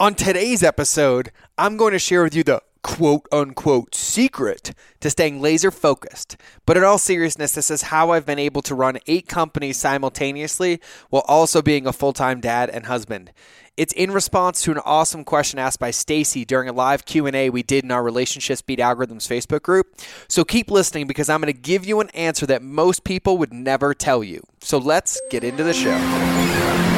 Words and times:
On 0.00 0.14
today's 0.14 0.62
episode, 0.62 1.32
I'm 1.58 1.76
going 1.76 1.90
to 1.90 1.98
share 1.98 2.22
with 2.22 2.32
you 2.32 2.44
the 2.44 2.62
quote 2.84 3.26
unquote 3.32 3.96
secret 3.96 4.72
to 5.00 5.10
staying 5.10 5.40
laser 5.40 5.72
focused. 5.72 6.36
But 6.64 6.76
in 6.76 6.84
all 6.84 6.98
seriousness, 6.98 7.50
this 7.50 7.68
is 7.68 7.82
how 7.82 8.10
I've 8.10 8.24
been 8.24 8.38
able 8.38 8.62
to 8.62 8.76
run 8.76 9.00
eight 9.08 9.26
companies 9.26 9.76
simultaneously 9.76 10.80
while 11.10 11.24
also 11.26 11.62
being 11.62 11.84
a 11.84 11.92
full 11.92 12.12
time 12.12 12.40
dad 12.40 12.70
and 12.70 12.86
husband. 12.86 13.32
It's 13.76 13.92
in 13.92 14.12
response 14.12 14.62
to 14.62 14.70
an 14.70 14.78
awesome 14.84 15.24
question 15.24 15.58
asked 15.58 15.80
by 15.80 15.90
Stacy 15.90 16.44
during 16.44 16.68
a 16.68 16.72
live 16.72 17.04
Q&A 17.04 17.50
we 17.50 17.64
did 17.64 17.82
in 17.82 17.90
our 17.90 18.04
Relationships 18.04 18.62
Beat 18.62 18.78
Algorithms 18.78 19.26
Facebook 19.26 19.62
group. 19.62 19.96
So 20.28 20.44
keep 20.44 20.70
listening 20.70 21.08
because 21.08 21.28
I'm 21.28 21.40
going 21.40 21.52
to 21.52 21.60
give 21.60 21.84
you 21.84 21.98
an 21.98 22.10
answer 22.10 22.46
that 22.46 22.62
most 22.62 23.02
people 23.02 23.36
would 23.38 23.52
never 23.52 23.94
tell 23.94 24.22
you. 24.22 24.44
So 24.60 24.78
let's 24.78 25.20
get 25.28 25.42
into 25.42 25.64
the 25.64 25.74
show. 25.74 26.97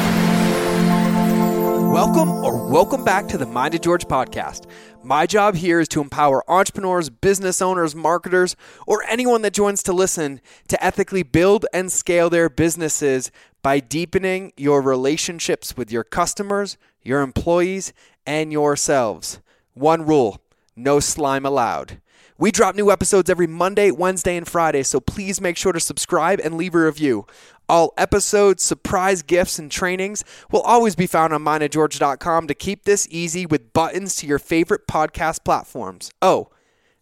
Welcome 1.91 2.29
or 2.29 2.69
welcome 2.69 3.03
back 3.03 3.27
to 3.27 3.37
the 3.37 3.45
Mind 3.45 3.75
of 3.75 3.81
George 3.81 4.05
podcast. 4.05 4.65
My 5.03 5.25
job 5.25 5.55
here 5.55 5.81
is 5.81 5.89
to 5.89 5.99
empower 5.99 6.49
entrepreneurs, 6.49 7.09
business 7.09 7.61
owners, 7.61 7.93
marketers, 7.93 8.55
or 8.87 9.03
anyone 9.09 9.41
that 9.41 9.53
joins 9.53 9.83
to 9.83 9.93
listen 9.93 10.39
to 10.69 10.81
ethically 10.81 11.21
build 11.21 11.65
and 11.73 11.91
scale 11.91 12.29
their 12.29 12.49
businesses 12.49 13.29
by 13.61 13.81
deepening 13.81 14.53
your 14.55 14.81
relationships 14.81 15.75
with 15.75 15.91
your 15.91 16.05
customers, 16.05 16.77
your 17.03 17.21
employees, 17.21 17.91
and 18.25 18.53
yourselves. 18.53 19.41
One 19.73 20.05
rule 20.05 20.39
no 20.77 21.01
slime 21.01 21.45
allowed. 21.45 22.00
We 22.41 22.49
drop 22.51 22.73
new 22.73 22.89
episodes 22.89 23.29
every 23.29 23.45
Monday, 23.45 23.91
Wednesday, 23.91 24.35
and 24.35 24.47
Friday, 24.47 24.81
so 24.81 24.99
please 24.99 25.39
make 25.39 25.57
sure 25.57 25.73
to 25.73 25.79
subscribe 25.79 26.39
and 26.39 26.57
leave 26.57 26.73
a 26.73 26.85
review. 26.85 27.27
All 27.69 27.93
episodes, 27.99 28.63
surprise 28.63 29.21
gifts, 29.21 29.59
and 29.59 29.69
trainings 29.69 30.23
will 30.49 30.61
always 30.61 30.95
be 30.95 31.05
found 31.05 31.33
on 31.33 31.43
mindofgeorge.com 31.43 32.47
to 32.47 32.55
keep 32.55 32.83
this 32.83 33.07
easy 33.11 33.45
with 33.45 33.73
buttons 33.73 34.15
to 34.15 34.25
your 34.25 34.39
favorite 34.39 34.87
podcast 34.87 35.43
platforms. 35.45 36.09
Oh, 36.19 36.49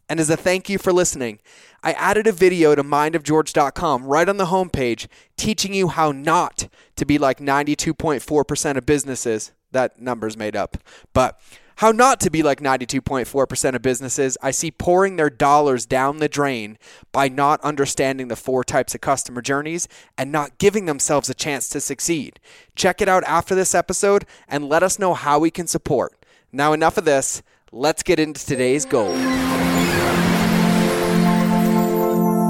and 0.09 0.19
as 0.19 0.29
a 0.29 0.35
thank 0.35 0.67
you 0.67 0.77
for 0.77 0.91
listening, 0.91 1.39
I 1.83 1.93
added 1.93 2.27
a 2.27 2.33
video 2.33 2.75
to 2.75 2.83
mindofgeorge.com 2.83 4.03
right 4.03 4.27
on 4.27 4.35
the 4.35 4.47
homepage 4.47 5.07
teaching 5.37 5.73
you 5.73 5.87
how 5.87 6.11
not 6.11 6.67
to 6.97 7.05
be 7.05 7.17
like 7.17 7.39
92.4% 7.39 8.75
of 8.75 8.85
businesses. 8.85 9.53
That 9.71 10.01
number's 10.01 10.35
made 10.35 10.57
up. 10.57 10.75
But 11.13 11.39
how 11.79 11.91
not 11.91 12.19
to 12.19 12.29
be 12.29 12.43
like 12.43 12.59
92.4% 12.59 13.73
of 13.73 13.81
businesses 13.81 14.37
I 14.41 14.51
see 14.51 14.69
pouring 14.69 15.15
their 15.15 15.29
dollars 15.29 15.85
down 15.85 16.17
the 16.17 16.27
drain 16.27 16.77
by 17.13 17.29
not 17.29 17.61
understanding 17.61 18.27
the 18.27 18.35
four 18.35 18.65
types 18.65 18.93
of 18.93 18.99
customer 18.99 19.41
journeys 19.41 19.87
and 20.17 20.29
not 20.29 20.57
giving 20.57 20.87
themselves 20.87 21.29
a 21.29 21.33
chance 21.33 21.69
to 21.69 21.79
succeed. 21.79 22.41
Check 22.75 23.01
it 23.01 23.07
out 23.07 23.23
after 23.23 23.55
this 23.55 23.73
episode 23.73 24.25
and 24.49 24.67
let 24.67 24.83
us 24.83 24.99
know 24.99 25.13
how 25.13 25.39
we 25.39 25.49
can 25.49 25.67
support. 25.67 26.13
Now, 26.51 26.73
enough 26.73 26.97
of 26.97 27.05
this. 27.05 27.41
Let's 27.71 28.03
get 28.03 28.19
into 28.19 28.45
today's 28.45 28.83
goal. 28.83 29.15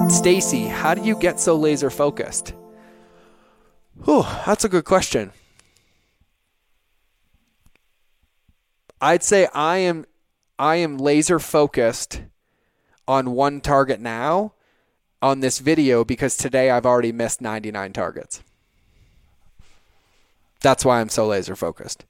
Stacy, 0.09 0.63
how 0.63 0.95
do 0.95 1.03
you 1.03 1.16
get 1.16 1.39
so 1.39 1.55
laser 1.55 1.91
focused? 1.91 2.55
Whew, 4.05 4.25
that's 4.47 4.63
a 4.63 4.69
good 4.69 4.85
question. 4.85 5.33
I'd 9.02 9.23
say 9.23 9.47
I 9.53 9.78
am 9.78 10.05
I 10.58 10.75
am 10.75 10.97
laser 10.97 11.39
focused 11.39 12.22
on 13.08 13.31
one 13.31 13.61
target 13.61 14.00
now 14.02 14.53
on 15.22 15.39
this 15.39 15.59
video 15.59 16.03
because 16.03 16.36
today 16.36 16.69
I've 16.69 16.86
already 16.86 17.11
missed 17.11 17.41
99 17.41 17.94
targets. 17.94 18.44
That's 20.61 20.83
why 20.83 21.00
I'm 21.00 21.09
so 21.09 21.28
laser 21.28 21.56
focused. 21.56 22.06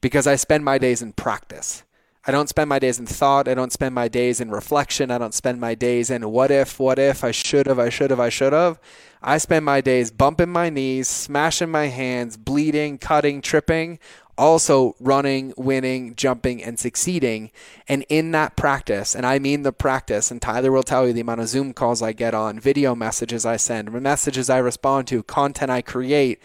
Because 0.00 0.26
I 0.26 0.34
spend 0.34 0.64
my 0.64 0.76
days 0.76 1.02
in 1.02 1.12
practice. 1.12 1.84
I 2.26 2.32
don't 2.32 2.48
spend 2.48 2.68
my 2.68 2.78
days 2.78 2.98
in 2.98 3.06
thought. 3.06 3.48
I 3.48 3.54
don't 3.54 3.72
spend 3.72 3.94
my 3.94 4.08
days 4.08 4.40
in 4.40 4.50
reflection. 4.50 5.10
I 5.10 5.18
don't 5.18 5.34
spend 5.34 5.60
my 5.60 5.74
days 5.74 6.10
in 6.10 6.28
what 6.30 6.50
if, 6.50 6.80
what 6.80 6.98
if, 6.98 7.22
I 7.22 7.30
should 7.30 7.66
have, 7.66 7.78
I 7.78 7.90
should 7.90 8.10
have, 8.10 8.20
I 8.20 8.30
should 8.30 8.52
have. 8.52 8.80
I 9.22 9.38
spend 9.38 9.64
my 9.64 9.80
days 9.80 10.10
bumping 10.10 10.48
my 10.48 10.68
knees, 10.68 11.06
smashing 11.06 11.70
my 11.70 11.86
hands, 11.86 12.36
bleeding, 12.36 12.98
cutting, 12.98 13.40
tripping 13.40 13.98
also 14.36 14.96
running, 14.98 15.52
winning, 15.56 16.14
jumping, 16.16 16.62
and 16.62 16.78
succeeding. 16.78 17.50
And 17.88 18.04
in 18.08 18.32
that 18.32 18.56
practice, 18.56 19.14
and 19.14 19.24
I 19.24 19.38
mean 19.38 19.62
the 19.62 19.72
practice, 19.72 20.30
and 20.30 20.40
Tyler 20.40 20.72
will 20.72 20.82
tell 20.82 21.06
you 21.06 21.12
the 21.12 21.20
amount 21.20 21.40
of 21.40 21.48
Zoom 21.48 21.72
calls 21.72 22.02
I 22.02 22.12
get 22.12 22.34
on, 22.34 22.58
video 22.58 22.94
messages 22.94 23.46
I 23.46 23.56
send, 23.56 23.92
messages 23.92 24.50
I 24.50 24.58
respond 24.58 25.06
to, 25.08 25.22
content 25.22 25.70
I 25.70 25.82
create. 25.82 26.40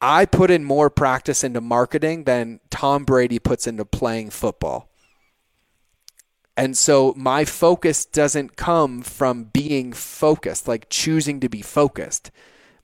I 0.00 0.26
put 0.26 0.50
in 0.50 0.64
more 0.64 0.90
practice 0.90 1.42
into 1.42 1.60
marketing 1.60 2.24
than 2.24 2.60
Tom 2.70 3.04
Brady 3.04 3.38
puts 3.38 3.66
into 3.66 3.84
playing 3.84 4.30
football. 4.30 4.88
And 6.56 6.76
so 6.76 7.14
my 7.16 7.44
focus 7.44 8.04
doesn't 8.04 8.56
come 8.56 9.02
from 9.02 9.44
being 9.44 9.92
focused, 9.92 10.66
like 10.66 10.88
choosing 10.88 11.38
to 11.40 11.48
be 11.48 11.62
focused. 11.62 12.32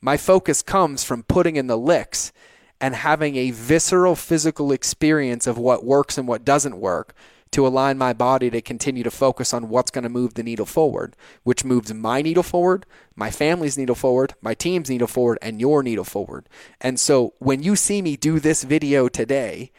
My 0.00 0.16
focus 0.16 0.62
comes 0.62 1.02
from 1.02 1.22
putting 1.24 1.56
in 1.56 1.66
the 1.66 1.78
licks 1.78 2.32
and 2.80 2.94
having 2.94 3.36
a 3.36 3.50
visceral 3.50 4.16
physical 4.16 4.72
experience 4.72 5.46
of 5.46 5.58
what 5.58 5.84
works 5.84 6.18
and 6.18 6.28
what 6.28 6.44
doesn't 6.44 6.78
work 6.78 7.14
to 7.54 7.66
align 7.66 7.96
my 7.96 8.12
body 8.12 8.50
to 8.50 8.60
continue 8.60 9.04
to 9.04 9.10
focus 9.12 9.54
on 9.54 9.68
what's 9.68 9.92
going 9.92 10.02
to 10.02 10.08
move 10.08 10.34
the 10.34 10.42
needle 10.42 10.66
forward, 10.66 11.14
which 11.44 11.64
moves 11.64 11.94
my 11.94 12.20
needle 12.20 12.42
forward, 12.42 12.84
my 13.14 13.30
family's 13.30 13.78
needle 13.78 13.94
forward, 13.94 14.34
my 14.40 14.54
team's 14.54 14.90
needle 14.90 15.06
forward, 15.06 15.38
and 15.40 15.60
your 15.60 15.80
needle 15.80 16.04
forward. 16.04 16.48
And 16.80 16.98
so 16.98 17.34
when 17.38 17.62
you 17.62 17.76
see 17.76 18.02
me 18.02 18.16
do 18.16 18.40
this 18.40 18.64
video 18.64 19.08
today, 19.08 19.70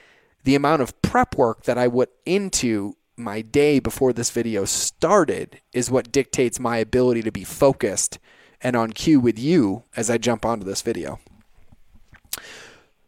the 0.45 0.55
amount 0.55 0.83
of 0.83 1.01
prep 1.01 1.35
work 1.37 1.63
that 1.63 1.77
I 1.77 1.89
put 1.89 2.11
into 2.25 2.95
my 3.17 3.41
day 3.41 3.79
before 3.79 4.13
this 4.13 4.29
video 4.29 4.63
started 4.63 5.59
is 5.73 5.91
what 5.91 6.13
dictates 6.13 6.59
my 6.59 6.77
ability 6.77 7.23
to 7.23 7.31
be 7.31 7.43
focused 7.43 8.19
and 8.61 8.77
on 8.77 8.93
cue 8.93 9.19
with 9.19 9.37
you 9.37 9.83
as 9.97 10.09
I 10.09 10.17
jump 10.17 10.45
onto 10.45 10.65
this 10.65 10.81
video. 10.81 11.19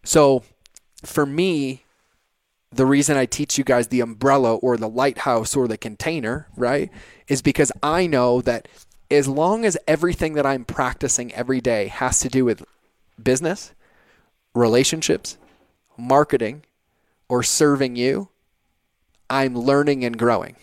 So 0.08 0.44
for 1.04 1.26
me, 1.26 1.84
the 2.72 2.86
reason 2.86 3.18
I 3.18 3.26
teach 3.26 3.58
you 3.58 3.66
guys 3.66 3.90
the 3.90 4.00
umbrella 4.00 4.56
or 4.56 4.78
the 4.78 4.88
lighthouse 4.88 5.54
or 5.54 5.68
the 5.68 5.78
container, 5.78 6.48
right, 6.56 6.90
is 7.28 7.42
because 7.42 7.74
I 7.84 8.08
know 8.08 8.40
that 8.40 8.70
as 9.12 9.28
long 9.28 9.66
as 9.66 9.78
everything 9.86 10.36
that 10.36 10.46
I'm 10.46 10.64
practicing 10.64 11.34
every 11.34 11.60
day 11.60 11.88
has 11.88 12.22
to 12.22 12.30
do 12.30 12.46
with 12.46 12.64
business, 13.22 13.74
relationships, 14.56 15.38
marketing, 15.98 16.64
or 17.28 17.44
serving 17.44 17.98
you, 17.98 18.30
I'm 19.30 19.58
learning 19.58 20.06
and 20.06 20.18
growing. 20.18 20.56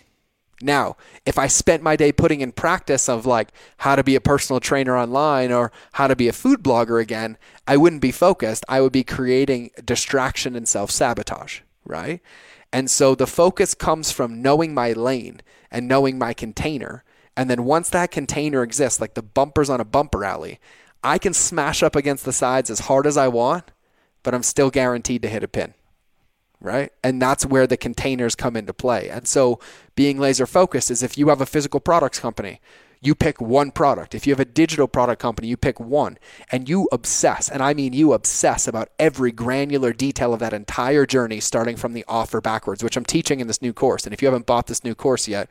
Now, 0.62 0.96
if 1.26 1.38
I 1.38 1.46
spent 1.46 1.82
my 1.82 1.96
day 1.96 2.12
putting 2.12 2.40
in 2.40 2.52
practice 2.52 3.08
of 3.08 3.26
like 3.26 3.50
how 3.78 3.96
to 3.96 4.04
be 4.04 4.14
a 4.14 4.20
personal 4.20 4.60
trainer 4.60 4.96
online 4.96 5.52
or 5.52 5.72
how 5.92 6.06
to 6.06 6.16
be 6.16 6.28
a 6.28 6.32
food 6.32 6.62
blogger 6.62 7.00
again, 7.00 7.36
I 7.66 7.76
wouldn't 7.76 8.02
be 8.02 8.12
focused. 8.12 8.64
I 8.68 8.80
would 8.80 8.92
be 8.92 9.04
creating 9.04 9.70
distraction 9.84 10.54
and 10.54 10.68
self 10.68 10.90
sabotage, 10.90 11.60
right? 11.84 12.20
And 12.72 12.90
so 12.90 13.14
the 13.14 13.26
focus 13.26 13.74
comes 13.74 14.10
from 14.10 14.42
knowing 14.42 14.74
my 14.74 14.92
lane 14.92 15.40
and 15.70 15.88
knowing 15.88 16.18
my 16.18 16.34
container. 16.34 17.04
And 17.36 17.50
then 17.50 17.64
once 17.64 17.88
that 17.90 18.10
container 18.10 18.62
exists, 18.62 19.00
like 19.00 19.14
the 19.14 19.22
bumpers 19.22 19.70
on 19.70 19.80
a 19.80 19.84
bumper 19.84 20.24
alley, 20.24 20.60
I 21.02 21.18
can 21.18 21.34
smash 21.34 21.82
up 21.82 21.94
against 21.94 22.24
the 22.24 22.32
sides 22.32 22.70
as 22.70 22.80
hard 22.80 23.06
as 23.06 23.16
I 23.16 23.28
want, 23.28 23.70
but 24.22 24.34
I'm 24.34 24.42
still 24.42 24.70
guaranteed 24.70 25.22
to 25.22 25.28
hit 25.28 25.44
a 25.44 25.48
pin 25.48 25.74
right? 26.64 26.90
And 27.04 27.20
that's 27.20 27.44
where 27.44 27.66
the 27.66 27.76
containers 27.76 28.34
come 28.34 28.56
into 28.56 28.72
play. 28.72 29.10
And 29.10 29.28
so 29.28 29.60
being 29.94 30.18
laser 30.18 30.46
focused 30.46 30.90
is 30.90 31.02
if 31.02 31.18
you 31.18 31.28
have 31.28 31.42
a 31.42 31.46
physical 31.46 31.78
products 31.78 32.18
company, 32.18 32.60
you 33.02 33.14
pick 33.14 33.38
one 33.38 33.70
product. 33.70 34.14
If 34.14 34.26
you 34.26 34.32
have 34.32 34.40
a 34.40 34.46
digital 34.46 34.88
product 34.88 35.20
company, 35.20 35.46
you 35.46 35.58
pick 35.58 35.78
one 35.78 36.16
and 36.50 36.68
you 36.70 36.88
obsess, 36.90 37.50
and 37.50 37.62
I 37.62 37.74
mean 37.74 37.92
you 37.92 38.14
obsess 38.14 38.66
about 38.66 38.88
every 38.98 39.30
granular 39.30 39.92
detail 39.92 40.32
of 40.32 40.40
that 40.40 40.54
entire 40.54 41.04
journey, 41.04 41.38
starting 41.38 41.76
from 41.76 41.92
the 41.92 42.04
offer 42.08 42.40
backwards, 42.40 42.82
which 42.82 42.96
I'm 42.96 43.04
teaching 43.04 43.40
in 43.40 43.46
this 43.46 43.60
new 43.60 43.74
course. 43.74 44.04
And 44.04 44.14
if 44.14 44.22
you 44.22 44.26
haven't 44.26 44.46
bought 44.46 44.68
this 44.68 44.84
new 44.84 44.94
course 44.94 45.28
yet, 45.28 45.50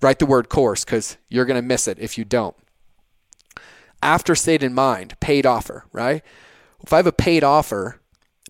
write 0.00 0.20
the 0.20 0.26
word 0.26 0.48
course 0.48 0.84
because 0.84 1.16
you're 1.28 1.46
going 1.46 1.60
to 1.60 1.66
miss 1.66 1.88
it 1.88 1.98
if 1.98 2.16
you 2.16 2.24
don't. 2.24 2.54
After 4.00 4.36
state 4.36 4.62
in 4.62 4.72
mind, 4.72 5.18
paid 5.18 5.46
offer, 5.46 5.86
right? 5.92 6.22
If 6.80 6.92
I 6.92 6.96
have 6.98 7.06
a 7.08 7.12
paid 7.12 7.42
offer, 7.42 8.00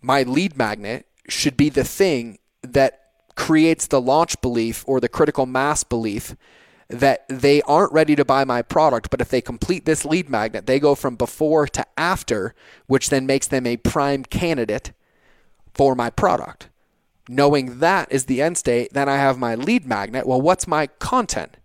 my 0.02 0.22
lead 0.22 0.58
magnet 0.58 1.06
should 1.28 1.56
be 1.56 1.68
the 1.68 1.84
thing 1.84 2.38
that 2.62 3.00
creates 3.36 3.86
the 3.86 4.00
launch 4.00 4.40
belief 4.40 4.84
or 4.86 5.00
the 5.00 5.08
critical 5.08 5.46
mass 5.46 5.84
belief 5.84 6.36
that 6.88 7.24
they 7.28 7.62
aren't 7.62 7.92
ready 7.92 8.14
to 8.14 8.24
buy 8.24 8.44
my 8.44 8.62
product, 8.62 9.10
but 9.10 9.20
if 9.20 9.28
they 9.28 9.40
complete 9.40 9.84
this 9.84 10.04
lead 10.04 10.28
magnet, 10.28 10.66
they 10.66 10.78
go 10.78 10.94
from 10.94 11.16
before 11.16 11.66
to 11.66 11.84
after, 11.96 12.54
which 12.86 13.10
then 13.10 13.26
makes 13.26 13.46
them 13.46 13.66
a 13.66 13.76
prime 13.78 14.24
candidate 14.24 14.92
for 15.72 15.94
my 15.94 16.10
product. 16.10 16.68
Knowing 17.28 17.78
that 17.78 18.10
is 18.12 18.26
the 18.26 18.42
end 18.42 18.58
state, 18.58 18.92
then 18.92 19.08
I 19.08 19.16
have 19.16 19.38
my 19.38 19.54
lead 19.54 19.86
magnet. 19.86 20.26
Well, 20.26 20.40
what's 20.40 20.66
my 20.66 20.88
content? 20.98 21.56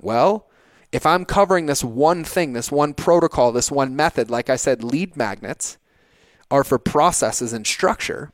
Well, 0.00 0.48
if 0.90 1.06
I'm 1.06 1.24
covering 1.24 1.66
this 1.66 1.84
one 1.84 2.24
thing, 2.24 2.52
this 2.52 2.72
one 2.72 2.94
protocol, 2.94 3.52
this 3.52 3.70
one 3.70 3.94
method, 3.94 4.28
like 4.28 4.50
I 4.50 4.56
said, 4.56 4.82
lead 4.82 5.16
magnets 5.16 5.78
are 6.50 6.64
for 6.64 6.78
processes 6.78 7.52
and 7.52 7.66
structure 7.66 8.32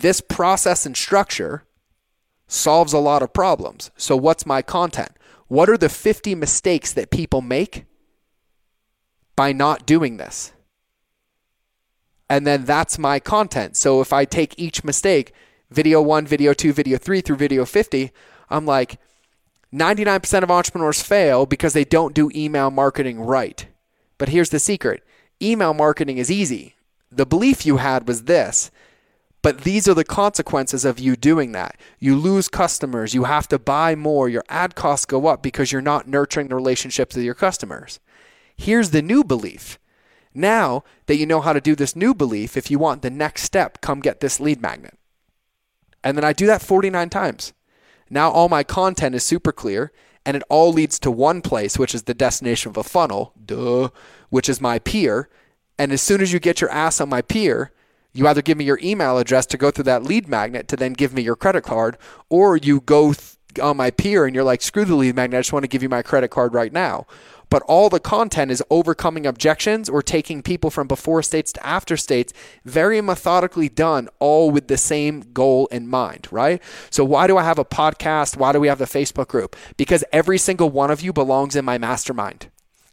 this 0.00 0.20
process 0.20 0.86
and 0.86 0.96
structure 0.96 1.64
solves 2.46 2.92
a 2.92 2.98
lot 2.98 3.22
of 3.22 3.32
problems. 3.32 3.90
So, 3.96 4.16
what's 4.16 4.46
my 4.46 4.62
content? 4.62 5.12
What 5.48 5.68
are 5.68 5.76
the 5.76 5.88
50 5.88 6.34
mistakes 6.34 6.92
that 6.92 7.10
people 7.10 7.40
make 7.40 7.84
by 9.36 9.52
not 9.52 9.86
doing 9.86 10.16
this? 10.16 10.52
And 12.28 12.46
then 12.46 12.64
that's 12.64 12.98
my 12.98 13.18
content. 13.18 13.76
So, 13.76 14.00
if 14.00 14.12
I 14.12 14.24
take 14.24 14.58
each 14.58 14.84
mistake, 14.84 15.32
video 15.70 16.00
one, 16.00 16.26
video 16.26 16.52
two, 16.52 16.72
video 16.72 16.98
three 16.98 17.20
through 17.20 17.36
video 17.36 17.64
50, 17.64 18.10
I'm 18.50 18.66
like, 18.66 18.98
99% 19.72 20.42
of 20.42 20.50
entrepreneurs 20.50 21.02
fail 21.02 21.46
because 21.46 21.72
they 21.72 21.84
don't 21.84 22.14
do 22.14 22.30
email 22.34 22.70
marketing 22.70 23.20
right. 23.20 23.66
But 24.18 24.28
here's 24.28 24.50
the 24.50 24.58
secret 24.58 25.02
email 25.40 25.74
marketing 25.74 26.18
is 26.18 26.30
easy. 26.30 26.76
The 27.10 27.26
belief 27.26 27.66
you 27.66 27.78
had 27.78 28.06
was 28.06 28.24
this 28.24 28.70
but 29.42 29.62
these 29.62 29.88
are 29.88 29.94
the 29.94 30.04
consequences 30.04 30.84
of 30.84 31.00
you 31.00 31.16
doing 31.16 31.52
that. 31.52 31.76
You 31.98 32.16
lose 32.16 32.48
customers. 32.48 33.12
You 33.12 33.24
have 33.24 33.48
to 33.48 33.58
buy 33.58 33.96
more. 33.96 34.28
Your 34.28 34.44
ad 34.48 34.76
costs 34.76 35.04
go 35.04 35.26
up 35.26 35.42
because 35.42 35.72
you're 35.72 35.82
not 35.82 36.06
nurturing 36.06 36.48
the 36.48 36.54
relationships 36.54 37.16
with 37.16 37.24
your 37.24 37.34
customers. 37.34 37.98
Here's 38.56 38.90
the 38.90 39.02
new 39.02 39.24
belief. 39.24 39.80
Now 40.32 40.84
that 41.06 41.16
you 41.16 41.26
know 41.26 41.40
how 41.40 41.52
to 41.52 41.60
do 41.60 41.74
this 41.74 41.96
new 41.96 42.14
belief, 42.14 42.56
if 42.56 42.70
you 42.70 42.78
want 42.78 43.02
the 43.02 43.10
next 43.10 43.42
step, 43.42 43.80
come 43.80 44.00
get 44.00 44.20
this 44.20 44.38
lead 44.38 44.62
magnet. 44.62 44.96
And 46.04 46.16
then 46.16 46.24
I 46.24 46.32
do 46.32 46.46
that 46.46 46.62
49 46.62 47.10
times. 47.10 47.52
Now 48.08 48.30
all 48.30 48.48
my 48.48 48.62
content 48.62 49.14
is 49.14 49.24
super 49.24 49.52
clear 49.52 49.92
and 50.24 50.36
it 50.36 50.42
all 50.48 50.72
leads 50.72 50.98
to 51.00 51.10
one 51.10 51.42
place, 51.42 51.78
which 51.78 51.94
is 51.94 52.04
the 52.04 52.14
destination 52.14 52.70
of 52.70 52.76
a 52.76 52.84
funnel, 52.84 53.32
duh, 53.44 53.88
which 54.30 54.48
is 54.48 54.60
my 54.60 54.78
peer. 54.78 55.28
And 55.78 55.90
as 55.90 56.00
soon 56.00 56.20
as 56.20 56.32
you 56.32 56.38
get 56.38 56.60
your 56.60 56.70
ass 56.70 57.00
on 57.00 57.08
my 57.08 57.22
peer, 57.22 57.72
you 58.12 58.26
either 58.28 58.42
give 58.42 58.58
me 58.58 58.64
your 58.64 58.78
email 58.82 59.18
address 59.18 59.46
to 59.46 59.56
go 59.56 59.70
through 59.70 59.84
that 59.84 60.02
lead 60.02 60.28
magnet 60.28 60.68
to 60.68 60.76
then 60.76 60.92
give 60.92 61.12
me 61.12 61.22
your 61.22 61.36
credit 61.36 61.62
card, 61.62 61.96
or 62.28 62.56
you 62.56 62.80
go 62.80 63.12
th- 63.12 63.36
on 63.60 63.76
my 63.76 63.90
peer 63.90 64.24
and 64.24 64.34
you're 64.34 64.44
like, 64.44 64.62
screw 64.62 64.84
the 64.84 64.94
lead 64.94 65.14
magnet, 65.14 65.38
I 65.38 65.40
just 65.40 65.52
want 65.52 65.64
to 65.64 65.68
give 65.68 65.82
you 65.82 65.88
my 65.88 66.02
credit 66.02 66.28
card 66.28 66.54
right 66.54 66.72
now. 66.72 67.06
But 67.52 67.62
all 67.64 67.90
the 67.90 68.00
content 68.00 68.50
is 68.50 68.62
overcoming 68.70 69.26
objections 69.26 69.90
or 69.90 70.00
taking 70.00 70.42
people 70.42 70.70
from 70.70 70.88
before 70.88 71.22
states 71.22 71.52
to 71.52 71.66
after 71.66 71.98
states, 71.98 72.32
very 72.64 73.02
methodically 73.02 73.68
done, 73.68 74.08
all 74.20 74.50
with 74.50 74.68
the 74.68 74.78
same 74.78 75.20
goal 75.34 75.66
in 75.66 75.86
mind, 75.86 76.28
right? 76.30 76.62
So, 76.88 77.04
why 77.04 77.26
do 77.26 77.36
I 77.36 77.42
have 77.42 77.58
a 77.58 77.64
podcast? 77.64 78.38
Why 78.38 78.52
do 78.52 78.60
we 78.60 78.68
have 78.68 78.78
the 78.78 78.86
Facebook 78.86 79.28
group? 79.28 79.54
Because 79.76 80.02
every 80.12 80.38
single 80.38 80.70
one 80.70 80.90
of 80.90 81.02
you 81.02 81.12
belongs 81.12 81.54
in 81.54 81.62
my 81.62 81.76
mastermind. 81.76 82.48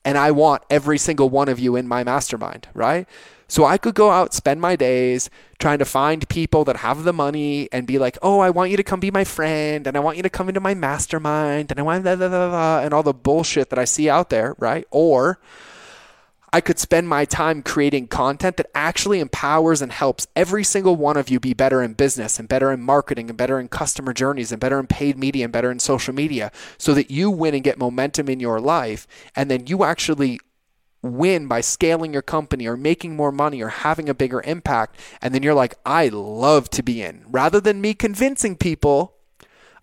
And 0.10 0.18
I 0.18 0.32
want 0.32 0.64
every 0.72 0.98
single 0.98 1.30
one 1.30 1.50
of 1.50 1.60
you 1.60 1.76
in 1.76 1.88
my 1.88 2.04
mastermind, 2.04 2.68
right? 2.74 3.08
So 3.48 3.66
I 3.66 3.78
could 3.78 3.94
go 3.94 4.10
out, 4.10 4.34
spend 4.34 4.60
my 4.60 4.76
days 4.76 5.30
trying 5.60 5.78
to 5.78 5.86
find 5.86 6.28
people 6.30 6.66
that 6.66 6.78
have 6.78 7.04
the 7.04 7.14
money 7.14 7.70
and 7.72 7.86
be 7.86 8.00
like, 8.00 8.18
oh, 8.24 8.40
I 8.40 8.50
want 8.50 8.72
you 8.72 8.78
to 8.78 8.84
come 8.84 9.00
be 9.00 9.12
my 9.12 9.24
friend 9.24 9.86
and 9.86 9.96
I 9.96 10.00
want 10.00 10.18
you 10.18 10.24
to 10.24 10.30
come 10.30 10.48
into 10.48 10.62
my 10.62 10.74
mastermind 10.74 11.70
and 11.70 11.80
I 11.80 11.84
want 11.84 12.02
blah, 12.04 12.16
blah, 12.16 12.28
blah, 12.28 12.50
blah, 12.50 12.80
and 12.80 12.92
all 12.92 13.04
the 13.04 13.14
bullshit 13.14 13.70
that 13.70 13.78
I 13.78 13.86
see 13.86 14.10
out 14.10 14.32
there, 14.32 14.56
right? 14.58 14.88
Or 14.90 15.40
I 16.51 16.62
could 16.62 16.80
spend 16.80 17.07
my 17.07 17.25
time 17.25 17.62
creating 17.62 18.07
content 18.07 18.57
that 18.57 18.72
actually 18.74 19.19
empowers 19.19 19.81
and 19.81 19.92
helps 19.92 20.28
every 20.36 20.63
single 20.63 20.96
one 20.96 21.18
of 21.18 21.30
you 21.30 21.40
be 21.40 21.54
better 21.54 21.81
in 21.84 21.94
business 21.94 22.40
and 22.40 22.50
better 22.50 22.72
in 22.72 22.81
marketing 22.81 23.30
and 23.30 23.38
better 23.38 23.60
in 23.60 23.68
customer 23.68 24.13
journeys 24.13 24.51
and 24.51 24.60
better 24.60 24.80
in 24.80 24.88
paid 24.88 25.18
media 25.18 25.46
and 25.46 25.54
better 25.54 25.72
in 25.72 25.80
social 25.80 26.13
media 26.13 26.51
so 26.78 26.94
that 26.94 27.12
you 27.12 27.30
win 27.30 27.54
and 27.54 27.63
get 27.63 27.78
momentum 27.78 28.30
in 28.30 28.40
your 28.40 28.60
life. 28.60 29.07
And 29.36 29.51
then 29.51 29.68
you 29.68 29.84
actually 29.84 30.40
win 31.01 31.48
by 31.48 31.62
scaling 31.62 32.13
your 32.13 32.22
company 32.22 32.68
or 32.68 32.75
making 32.75 33.16
more 33.16 33.31
money 33.31 33.62
or 33.62 33.69
having 33.69 34.10
a 34.10 34.13
bigger 34.13 34.42
impact. 34.42 35.00
And 35.22 35.34
then 35.34 35.44
you're 35.44 35.54
like, 35.54 35.75
I 35.86 36.10
love 36.10 36.69
to 36.72 36.84
be 36.84 37.01
in. 37.01 37.24
Rather 37.28 37.62
than 37.62 37.81
me 37.81 37.94
convincing 37.94 38.56
people, 38.56 39.16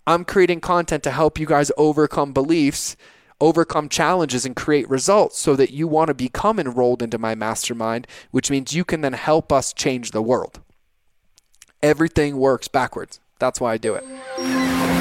I'm 0.06 0.24
creating 0.24 0.60
content 0.60 1.02
to 1.04 1.10
help 1.10 1.38
you 1.38 1.46
guys 1.46 1.72
overcome 1.76 2.32
beliefs, 2.32 2.96
overcome 3.40 3.88
challenges, 3.88 4.44
and 4.44 4.56
create 4.56 4.88
results 4.88 5.38
so 5.38 5.56
that 5.56 5.70
you 5.70 5.86
want 5.86 6.08
to 6.08 6.14
become 6.14 6.58
enrolled 6.58 7.02
into 7.02 7.18
my 7.18 7.34
mastermind, 7.34 8.06
which 8.30 8.50
means 8.50 8.74
you 8.74 8.84
can 8.84 9.00
then 9.00 9.12
help 9.12 9.52
us 9.52 9.72
change 9.72 10.10
the 10.10 10.22
world. 10.22 10.60
Everything 11.82 12.38
works 12.38 12.68
backwards. 12.68 13.20
That's 13.38 13.60
why 13.60 13.74
I 13.74 13.78
do 13.78 13.94
it. 13.94 14.95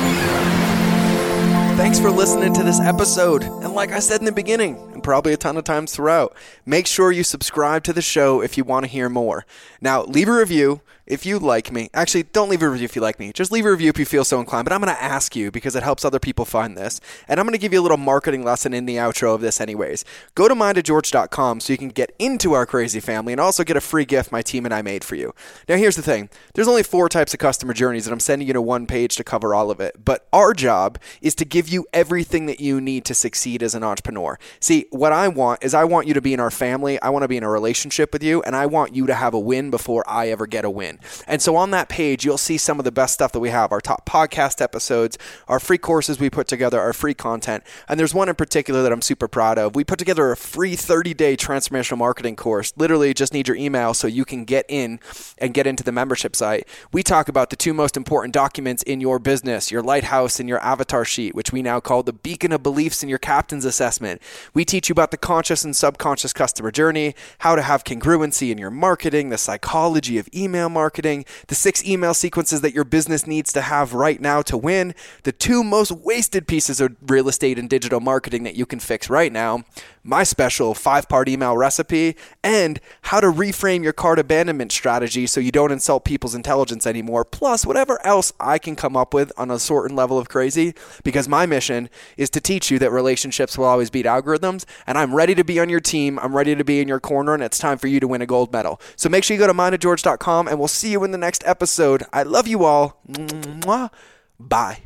Thanks 1.75 2.00
for 2.00 2.10
listening 2.10 2.54
to 2.54 2.63
this 2.63 2.80
episode. 2.80 3.44
And 3.44 3.74
like 3.74 3.92
I 3.92 4.00
said 4.00 4.22
in 4.22 4.25
the 4.25 4.31
beginning, 4.31 4.77
and 4.94 5.04
probably 5.04 5.33
a 5.33 5.38
ton 5.38 5.57
of 5.57 5.66
times 5.66 5.94
throughout, 5.94 6.33
make 6.66 6.88
sure 6.88 7.12
you 7.12 7.22
subscribe 7.22 7.83
to 7.83 7.92
the 7.92 8.01
show 8.01 8.42
if 8.42 8.57
you 8.57 8.63
want 8.63 8.86
to 8.86 8.89
hear 8.89 9.10
more. 9.10 9.45
Now, 9.81 10.04
leave 10.04 10.30
a 10.30 10.38
review 10.38 10.80
if 11.06 11.25
you 11.25 11.38
like 11.38 11.72
me. 11.72 11.89
Actually, 11.94 12.24
don't 12.24 12.50
leave 12.50 12.62
a 12.62 12.69
review 12.69 12.86
if 12.86 12.95
you 12.95 13.01
like 13.01 13.19
me. 13.19 13.31
Just 13.31 13.51
leave 13.51 13.66
a 13.66 13.72
review 13.72 13.89
if 13.89 14.00
you 14.00 14.06
feel 14.06 14.24
so 14.24 14.39
inclined. 14.39 14.66
But 14.66 14.74
I'm 14.74 14.81
going 14.81 14.95
to 14.95 15.04
ask 15.04 15.36
you 15.36 15.51
because 15.51 15.75
it 15.75 15.83
helps 15.83 16.04
other 16.04 16.19
people 16.19 16.45
find 16.45 16.75
this. 16.75 17.00
And 17.27 17.39
I'm 17.39 17.45
going 17.45 17.54
to 17.54 17.60
give 17.60 17.74
you 17.74 17.80
a 17.80 17.83
little 17.83 17.98
marketing 17.98 18.44
lesson 18.44 18.74
in 18.74 18.86
the 18.86 18.95
outro 18.95 19.36
of 19.36 19.42
this, 19.42 19.62
anyways. 19.62 20.04
Go 20.33 20.48
to 20.48 20.56
mindofgeorge.com 20.56 21.60
so 21.60 21.74
you 21.74 21.77
can 21.77 21.89
get 21.89 22.16
into 22.18 22.54
our 22.54 22.66
crazy 22.66 23.00
family 23.00 23.33
and 23.33 23.39
also 23.39 23.63
get 23.63 23.77
a 23.77 23.81
free 23.81 24.06
gift 24.06 24.31
my 24.31 24.42
team 24.42 24.66
and 24.66 24.74
I 24.74 24.81
made 24.81 25.04
for 25.04 25.16
you. 25.16 25.33
Now, 25.69 25.75
here's 25.75 25.95
the 25.95 26.01
thing 26.01 26.30
there's 26.54 26.68
only 26.68 26.83
four 26.83 27.10
types 27.10 27.33
of 27.33 27.39
customer 27.39 27.74
journeys, 27.74 28.07
and 28.07 28.13
I'm 28.13 28.19
sending 28.19 28.48
you 28.48 28.54
to 28.54 28.62
one 28.62 28.88
page 28.88 29.16
to 29.18 29.24
cover 29.24 29.54
all 29.54 29.69
of 29.69 29.80
it. 29.80 30.04
But 30.04 30.27
our 30.33 30.54
job 30.54 30.98
is 31.22 31.36
to 31.36 31.45
give 31.45 31.64
give 31.65 31.73
you 31.73 31.88
everything 31.94 32.45
that 32.45 32.59
you 32.59 32.79
need 32.79 33.03
to 33.06 33.15
succeed 33.15 33.63
as 33.63 33.73
an 33.73 33.83
entrepreneur. 33.83 34.38
See, 34.59 34.85
what 34.91 35.12
I 35.12 35.27
want 35.27 35.63
is 35.63 35.73
I 35.73 35.83
want 35.83 36.06
you 36.06 36.13
to 36.13 36.21
be 36.21 36.31
in 36.31 36.39
our 36.39 36.51
family. 36.51 37.01
I 37.01 37.09
want 37.09 37.23
to 37.23 37.27
be 37.27 37.38
in 37.38 37.44
a 37.44 37.50
relationship 37.50 38.13
with 38.13 38.21
you, 38.21 38.44
and 38.44 38.56
I 38.56 38.67
want 38.67 38.95
you 38.95 39.07
to 39.07 39.15
have 39.15 39.33
a 39.33 39.39
win 39.39 39.71
before 39.71 40.03
I 40.07 40.29
ever 40.29 40.45
get 40.45 40.63
a 40.63 40.69
win. 40.69 41.00
And 41.25 41.41
so 41.41 41.56
on 41.56 41.71
that 41.71 41.89
page, 41.89 42.23
you'll 42.23 42.38
see 42.38 42.59
some 42.59 42.77
of 42.77 42.85
the 42.85 42.91
best 42.91 43.15
stuff 43.15 43.31
that 43.31 43.39
we 43.39 43.50
have 43.50 43.71
our 43.71 43.81
top 43.81 44.07
podcast 44.07 44.62
episodes, 44.62 45.17
our 45.47 45.59
free 45.59 45.79
courses 45.79 46.19
we 46.19 46.29
put 46.29 46.47
together, 46.47 46.79
our 46.79 46.94
free 46.94 47.15
content. 47.15 47.63
And 47.89 48.00
there's 48.00 48.13
one 48.13 48.29
in 48.29 48.35
particular 48.35 48.83
that 48.83 48.91
I'm 48.91 49.01
super 49.01 49.27
proud 49.27 49.57
of. 49.57 49.75
We 49.75 49.83
put 49.83 49.97
together 49.97 50.31
a 50.31 50.38
free 50.38 50.75
30 50.75 51.15
day 51.15 51.35
transformational 51.35 51.97
marketing 51.97 52.35
course. 52.35 52.73
Literally, 52.77 53.12
just 53.15 53.33
need 53.33 53.47
your 53.47 53.57
email 53.57 53.95
so 53.95 54.06
you 54.06 54.23
can 54.23 54.45
get 54.45 54.65
in 54.69 55.00
and 55.39 55.53
get 55.53 55.65
into 55.65 55.83
the 55.83 55.91
membership 55.91 56.35
site. 56.35 56.67
We 56.91 57.01
talk 57.01 57.27
about 57.27 57.50
the 57.50 57.56
two 57.56 57.73
most 57.73 57.97
important 57.97 58.35
documents 58.35 58.83
in 58.83 59.01
your 59.01 59.17
business 59.17 59.71
your 59.71 59.81
lighthouse 59.81 60.39
and 60.39 60.47
your 60.47 60.59
avatar 60.59 61.03
sheet, 61.03 61.33
which 61.33 61.54
we 61.55 61.61
now 61.61 61.79
call 61.79 62.03
the 62.03 62.11
beacon 62.11 62.51
of 62.51 62.61
beliefs 62.61 63.01
in 63.01 63.07
your 63.07 63.17
captain's 63.17 63.63
assessment. 63.63 64.21
We 64.53 64.65
teach 64.65 64.89
you 64.89 64.93
about 64.93 65.11
the 65.11 65.17
conscious 65.17 65.63
and 65.63 65.73
subconscious 65.73 66.33
customer 66.33 66.69
journey, 66.69 67.15
how 67.39 67.55
to 67.55 67.61
have 67.61 67.85
congruency 67.85 68.51
in 68.51 68.57
your 68.57 68.69
marketing, 68.69 69.29
the 69.29 69.37
psychology 69.37 70.17
of 70.17 70.27
email 70.35 70.67
marketing, 70.67 71.23
the 71.47 71.55
six 71.55 71.81
email 71.85 72.13
sequences 72.13 72.59
that 72.59 72.73
your 72.73 72.83
business 72.83 73.25
needs 73.25 73.53
to 73.53 73.61
have 73.61 73.93
right 73.93 74.19
now 74.19 74.41
to 74.41 74.57
win, 74.57 74.93
the 75.24 75.31
two 75.31 75.63
most 75.63 75.93
wasted 75.93 76.45
pieces 76.45 76.81
of 76.81 76.97
real 77.07 77.29
estate 77.29 77.57
and 77.57 77.69
digital 77.69 78.01
marketing 78.01 78.43
that 78.43 78.55
you 78.55 78.65
can 78.65 78.79
fix 78.79 79.09
right 79.09 79.31
now, 79.31 79.63
my 80.03 80.24
special 80.24 80.74
five 80.74 81.07
part 81.07 81.29
email 81.29 81.55
recipe, 81.55 82.17
and 82.43 82.81
how 83.03 83.21
to 83.21 83.27
reframe 83.27 83.81
your 83.81 83.93
cart 83.93 84.19
abandonment 84.19 84.74
strategy 84.74 85.25
so 85.25 85.39
you 85.39 85.51
don't 85.51 85.71
insult 85.71 86.03
people's 86.03 86.35
intelligence 86.35 86.85
anymore, 86.85 87.24
plus 87.24 87.65
whatever 87.65 88.05
else 88.05 88.33
I 88.41 88.59
can 88.59 88.75
come 88.75 88.97
up 88.97 89.13
with 89.13 89.31
on 89.38 89.50
a 89.50 89.57
certain 89.57 89.95
level 89.95 90.19
of 90.19 90.27
crazy, 90.27 90.75
because 91.03 91.29
my 91.45 91.55
mission 91.55 91.89
is 92.17 92.29
to 92.31 92.41
teach 92.41 92.71
you 92.71 92.79
that 92.79 92.91
relationships 92.91 93.57
will 93.57 93.65
always 93.65 93.89
beat 93.89 94.05
algorithms, 94.05 94.65
and 94.87 94.97
I'm 94.97 95.15
ready 95.15 95.35
to 95.35 95.43
be 95.43 95.59
on 95.59 95.69
your 95.69 95.79
team. 95.79 96.19
I'm 96.19 96.35
ready 96.35 96.55
to 96.55 96.63
be 96.63 96.81
in 96.81 96.87
your 96.87 96.99
corner, 96.99 97.33
and 97.33 97.43
it's 97.43 97.57
time 97.57 97.77
for 97.77 97.87
you 97.87 97.99
to 97.99 98.07
win 98.07 98.21
a 98.21 98.25
gold 98.25 98.51
medal. 98.51 98.81
So 98.95 99.09
make 99.09 99.23
sure 99.23 99.35
you 99.35 99.39
go 99.39 99.47
to 99.47 99.53
mindofgeorge.com, 99.53 100.47
and 100.47 100.59
we'll 100.59 100.67
see 100.67 100.91
you 100.91 101.03
in 101.03 101.11
the 101.11 101.17
next 101.17 101.43
episode. 101.45 102.03
I 102.11 102.23
love 102.23 102.47
you 102.47 102.63
all. 102.63 103.01
Mwah. 103.07 103.91
Bye. 104.39 104.79